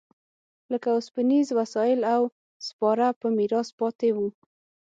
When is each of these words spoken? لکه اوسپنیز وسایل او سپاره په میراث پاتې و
لکه 0.71 0.89
اوسپنیز 0.95 1.47
وسایل 1.59 1.99
او 2.13 2.21
سپاره 2.67 3.07
په 3.19 3.27
میراث 3.37 3.69
پاتې 3.79 4.09
و 4.15 4.17